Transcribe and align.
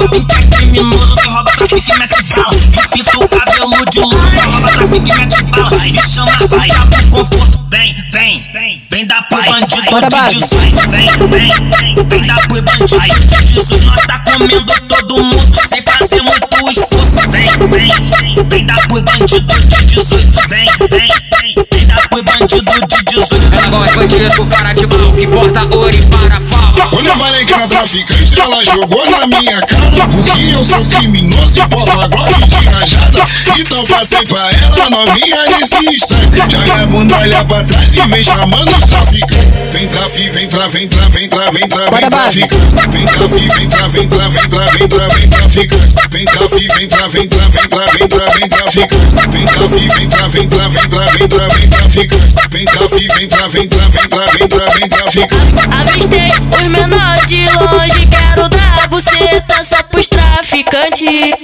novinho 0.00 0.26
que 0.26 0.34
é 0.34 0.46
criminoso, 0.46 1.14
que 1.16 1.28
rouba, 1.28 1.52
trafica 1.56 1.94
e 1.94 1.98
mete 1.98 2.22
bala. 2.34 2.54
E 2.54 2.88
pinta 2.88 3.18
o 3.18 3.28
cabelo 3.28 3.84
de 3.90 4.00
louco, 4.00 4.30
que 4.30 4.46
rouba, 4.46 4.70
trafica 4.70 5.12
e 5.12 5.18
mete 5.18 5.42
bala. 5.44 5.88
E 5.88 6.08
chama, 6.08 6.32
vai, 6.48 6.68
pro 6.68 7.06
conforto. 7.10 7.60
Vem, 7.70 7.94
vem, 8.12 8.82
vem, 8.90 9.06
da 9.06 9.22
pai, 9.22 9.48
bandido 9.48 9.82
de 9.82 10.38
18. 10.38 10.90
Vem, 10.90 11.06
vem, 11.06 11.28
vem 11.28 11.69
18. 23.90 23.96
Ela 23.96 23.96
gosta 23.96 23.96
bandido, 23.96 24.46
cara 24.46 24.72
de 24.72 24.86
mal, 24.86 25.12
que 25.12 25.26
porta 25.26 25.76
ouro 25.76 25.90
e 25.90 26.02
para 26.06 26.40
fala. 26.40 26.88
Quando 26.88 27.06
eu 27.06 27.16
falei 27.16 27.44
que 27.44 27.52
era 27.52 27.66
traficante, 27.66 28.40
ela 28.40 28.64
jogou 28.64 29.04
na 29.10 29.26
minha 29.26 29.60
cara. 29.60 30.08
Porque 30.10 30.54
eu 30.54 30.64
sou 30.64 30.84
criminoso 30.86 31.58
e 31.58 31.68
bola 31.68 32.04
agora 32.04 32.46
de 32.46 32.68
rajada. 32.68 33.24
Então 33.58 33.84
passei 33.84 34.24
pra 34.24 34.50
ela, 34.52 34.90
novinha 34.90 35.42
nesse 35.58 35.94
instante. 35.94 36.56
Joga 36.56 36.82
a 36.82 36.86
bunda, 36.86 37.18
olha 37.18 37.44
pra 37.44 37.64
trás 37.64 37.94
e 37.94 38.00
vem 38.08 38.24
chamando 38.24 38.70
os 38.70 38.84
traficantes. 38.84 39.50
Vem 39.72 39.88
trafi, 39.88 40.30
vem 40.30 40.48
tra, 40.48 40.68
vem 40.68 40.88
tra, 40.88 41.08
vem 41.08 41.28
tra, 41.28 41.50
vem 41.50 41.68
tra, 41.68 41.90
vem 41.90 42.10
traficante. 42.10 42.66
Vem 42.90 43.04
trafi, 43.04 43.48
vem 43.48 43.68
tra, 43.68 43.88
vem 43.88 44.08
tra, 44.08 44.28
vem 44.28 44.48
tra, 44.48 44.64
vem 44.70 44.88
tra, 44.88 45.08
vem 45.08 45.29
Vem 45.50 45.66
trafi, 45.66 46.68
vem 46.68 46.88
tra, 46.88 47.08
vem 47.08 47.26
tra, 47.26 47.42
vem 47.48 47.68
tra, 47.68 47.84
vem 47.86 48.08
tra, 48.08 48.24
vem 48.30 48.48
traficante. 48.48 49.10
Vem 49.30 49.44
trafi, 49.44 49.88
vem 49.88 50.08
tra, 50.08 50.28
vem 50.28 50.48
tra, 50.48 50.68
vem 50.68 50.88
tra, 50.88 51.08
vem 51.08 51.28
tra, 51.28 51.48
vem 51.48 51.68
traficante. 51.68 52.34
Vem 52.50 52.64
trafi, 52.66 53.08
vem 53.08 53.28
tra, 53.28 53.48
vem 53.48 54.88
traficante. 54.88 55.28
Avistei 55.80 56.30
os 56.54 56.68
menores 56.68 57.26
de 57.26 57.44
longe, 57.48 58.06
quero 58.06 58.48
dar 58.48 58.88
buceta 58.88 59.64
só 59.64 59.82
pros 59.82 60.08
traficantes. 60.08 61.34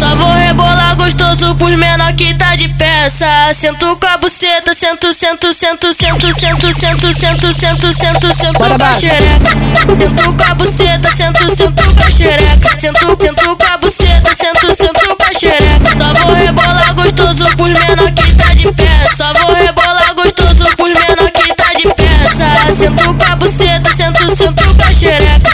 Só 0.00 0.16
vou 0.16 0.32
rebolar 0.32 0.96
gostoso 0.96 1.54
pros 1.54 1.76
menor 1.76 2.12
que 2.14 2.34
tá 2.34 2.56
de 2.56 2.68
peça. 2.70 3.26
Sento 3.52 3.96
com 3.96 4.06
a 4.06 4.18
buceta, 4.18 4.74
sento, 4.74 5.12
sento, 5.12 5.52
sento, 5.52 5.92
sento, 5.92 6.32
sento, 6.32 6.32
sento, 6.34 6.72
sento, 6.72 7.52
sento, 7.52 7.92
sento, 7.92 8.34
sento 8.34 8.58
com 8.58 8.84
a 8.84 8.94
xereca. 8.94 9.48
Sento 9.48 9.67
com 9.96 10.44
a 10.50 10.54
buceta, 10.54 11.10
sento, 11.16 11.56
sento 11.56 11.94
com 11.94 12.04
a 12.04 12.10
xereca. 12.10 12.80
Sento, 12.80 13.16
sento 13.20 13.56
com 13.56 13.78
buceta, 13.80 14.34
sento, 14.34 14.74
sento 14.74 15.16
com 15.16 15.24
a 15.24 15.34
xereca. 15.34 15.88
Só 15.98 16.26
vou 16.26 16.34
rebolar 16.34 16.94
gostoso 16.94 17.44
pros 17.56 17.78
menor 17.78 18.12
que 18.12 18.34
tá 18.34 18.54
de 18.54 18.72
peça. 18.72 19.16
Só 19.16 19.32
vou 19.40 19.54
rebolar 19.54 20.14
gostoso 20.14 20.64
pros 20.76 20.98
menor 20.98 21.30
que 21.30 21.54
tá 21.54 21.72
de 21.74 21.94
peça. 21.94 22.72
Sento 22.72 23.14
com 23.14 23.32
a 23.32 23.36
buceta, 23.36 23.94
sento, 23.94 24.36
sento 24.36 24.74
com 24.74 24.84
a 24.84 24.92
xereca. 24.92 25.50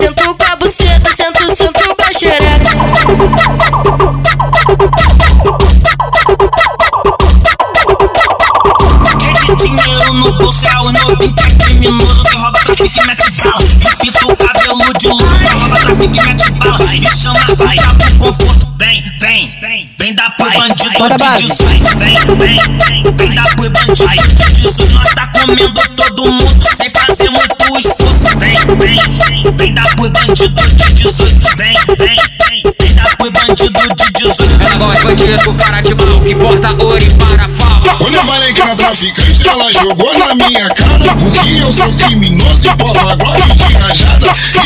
Sento 0.00 0.34
com 0.34 0.44
a 0.44 0.56
buceta, 0.56 1.14
sento, 1.14 1.56
sento 1.56 1.96
com 1.96 2.04
a 2.04 2.12
xereca. 2.12 2.58
Dinheiro 9.56 10.12
no 10.12 10.32
bolso 10.32 10.66
é 10.66 10.78
o 10.78 10.90
é 10.90 11.67
criminoso, 11.78 12.22
que 12.24 12.36
rouba, 12.36 12.58
trafica 12.64 13.00
e 13.00 13.06
mete 13.06 13.30
bala. 13.42 13.64
Pinta 14.00 14.26
o 14.26 14.36
cabelo 14.36 14.92
de 14.98 15.08
louco, 15.08 15.38
que 15.38 15.54
rouba, 15.54 15.78
trafica 15.78 16.20
e 16.20 16.26
mete 16.26 16.50
bala. 16.52 16.94
E 16.94 17.16
chama, 17.16 17.46
vai, 17.56 17.76
pro 17.76 18.14
conforto. 18.18 18.68
Vem, 18.78 19.02
vem, 19.20 19.58
vem, 19.60 19.90
vem 19.98 20.14
da 20.14 20.30
pai, 20.30 20.56
bandido 20.56 20.90
de 20.90 21.46
18. 21.46 21.98
Vem, 21.98 22.14
vem, 22.36 23.14
vem 23.16 23.34
da 23.34 23.42
pai, 23.42 23.68
bandido 23.68 24.34
de 24.34 24.52
18. 24.62 24.92
Nós 24.94 25.14
tá 25.14 25.26
comendo 25.28 25.88
todo 25.96 26.32
mundo 26.32 26.76
sem 26.76 26.90
fazer 26.90 27.30
muito 27.30 27.78
esforço. 27.78 28.38
Vem, 28.38 28.56
vem, 28.76 29.56
vem 29.56 29.74
da 29.74 29.82
pai, 29.82 30.08
bandido 30.08 30.67
Bandido, 35.18 35.54
cara 35.54 35.80
de 35.80 35.94
mal, 35.94 36.20
que 36.20 36.34
porta 36.36 36.70
ouro 36.80 37.14
para 37.16 37.48
fala. 37.48 37.96
Quando 37.96 38.14
eu 38.14 38.24
falei 38.24 38.52
que 38.52 38.60
era 38.60 38.76
traficante, 38.76 39.48
ela 39.48 39.72
jogou 39.72 40.16
na 40.16 40.34
minha 40.34 40.68
cara. 40.68 41.14
Porque 41.18 41.58
eu 41.60 41.72
sou 41.72 41.92
criminoso 41.94 42.66
e 42.66 42.70
agora 42.70 43.54
de 43.54 43.74
rajada. 43.74 44.07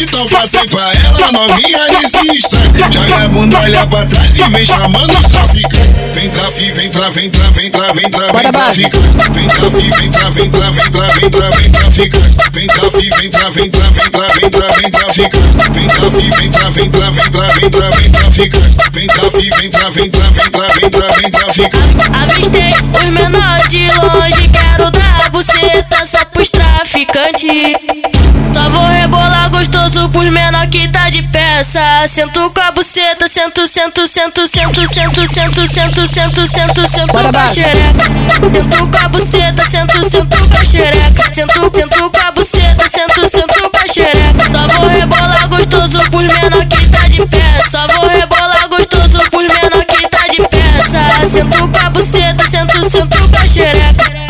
Então 0.01 0.27
passei 0.27 0.67
pra 0.67 0.93
ela, 0.95 1.33
novinha 1.33 1.87
instante. 2.35 2.93
Joga 2.93 3.25
a 3.25 3.29
bunda, 3.29 3.61
olha 3.61 3.87
pra 3.87 4.07
trás 4.07 4.37
e 4.37 4.43
vem 4.51 4.67
chamando 4.67 5.13
os 5.17 5.27
traficantes. 5.27 6.03
Vem 6.15 6.31
trafi, 6.31 6.71
vem 6.73 6.91
tra, 6.91 7.11
vem 7.11 7.31
tra, 7.31 7.51
vem 7.53 7.71
tra, 7.71 7.93
vem 7.93 8.11
tra, 8.11 8.33
vem 8.33 8.53
traficante. 8.53 9.31
Vem 9.33 9.47
trafi, 9.47 9.91
vem 9.91 10.11
tra, 10.11 10.31
vem 10.31 10.51
tra, 10.51 10.71
vem 10.71 10.91
tra, 10.91 11.11
vem 11.13 11.31
tra, 11.31 11.51
vem 11.51 11.71
traficante. 11.71 12.37
Vem 12.53 12.67
trafi, 12.67 13.11
vem 13.11 13.31
tra, 13.31 13.51
vem 13.51 13.71
tra, 13.71 13.91
vem 13.91 14.11
tra, 14.11 14.29
vem 14.33 14.51
tra, 14.51 14.69
vem 14.73 14.91
traficante. 14.91 15.53
Vem 15.73 15.87
trafi, 15.87 16.31
vem 16.31 16.51
tra, 16.51 16.71
vem 16.71 16.91
tra, 16.91 17.11
vem 17.11 17.31
tra, 17.31 17.43
vem 17.53 17.71
tra, 17.71 17.91
vem 17.91 18.11
traficante. 18.11 18.77
Vem 18.93 19.07
trafi, 19.07 19.51
vem 19.51 19.71
tra, 19.71 19.91
vem 19.91 20.11
tra, 20.11 20.31
vem 20.31 20.51
tra, 20.51 20.69
vem 20.69 20.91
tra, 20.91 21.09
vem 21.15 21.31
traficante. 21.31 21.77
Avistei 22.23 22.75
os 22.99 23.11
menores 23.11 23.69
de 23.69 23.87
longe, 23.89 24.49
quero 24.49 24.91
dar 24.91 25.31
buceta 25.31 26.07
só 26.07 26.25
pros 26.27 26.51
traficantes. 26.51 27.72
Que 30.73 30.89
tá 30.89 31.11
de 31.11 31.23
peça. 31.25 31.81
Sento 32.09 32.51
com 32.51 32.61
a 32.61 32.73
buceta, 32.73 33.29
sento, 33.29 33.67
sento, 33.67 34.07
sento, 34.07 34.47
sento, 34.47 34.87
sento, 34.87 35.27
sento, 35.27 35.67
sento, 35.67 36.07
sento, 36.07 36.47
sento, 36.47 36.89
sento 36.89 37.13
com 37.13 37.39
a 37.39 37.49
xereca. 37.49 38.05
Sento 38.55 38.87
com 38.89 39.05
a 39.05 39.09
buceta, 39.11 39.69
sento, 39.69 40.11
sento 40.11 40.49
com 40.49 40.57
a 40.57 40.65
xereca. 40.65 41.35
Sento, 41.35 41.71
sento 41.75 42.11
com 42.11 42.27
a 42.27 42.33
buceta, 42.33 42.89
sento, 42.89 43.29
sento 43.29 43.71
com 43.71 43.79
a 43.79 43.87
xereca. 43.87 44.45
Só 44.55 44.81
vou 44.81 44.89
rebolar 44.89 45.49
gostoso 45.49 45.99
pros 46.11 46.33
menor 46.33 46.67
que 46.67 46.89
tá 46.89 47.09
de 47.09 47.27
peça. 47.27 47.71
Só 47.71 47.87
vou 47.89 48.09
rebolar 48.09 48.69
gostoso 48.69 49.19
pros 49.31 49.53
menor 49.53 49.85
que 49.85 50.09
tá 50.09 50.27
de 50.27 50.49
peça. 50.49 51.29
Sento 51.29 51.69
com 51.69 51.87
a 51.87 51.91
buceta, 51.91 52.49
sento, 52.49 52.91
sento 52.91 53.29
com 53.29 53.39
a 53.39 53.47
xereca. 53.47 54.22